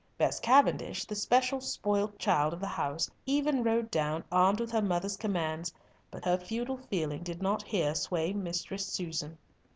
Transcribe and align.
Bess 0.17 0.39
Cavendish, 0.39 1.05
the 1.05 1.13
special 1.13 1.61
spoilt 1.61 2.17
child 2.17 2.53
of 2.53 2.59
the 2.59 2.65
house, 2.65 3.07
even 3.27 3.61
rode 3.61 3.91
down, 3.91 4.23
armed 4.31 4.59
with 4.59 4.71
her 4.71 4.81
mother's 4.81 5.15
commands, 5.15 5.71
but 6.09 6.25
her 6.25 6.37
feudal 6.39 6.77
feeling 6.89 7.21
did 7.21 7.39
not 7.39 7.61
here 7.61 7.93
sway 7.93 8.33
Mistress 8.33 8.87
Susan. 8.87 9.37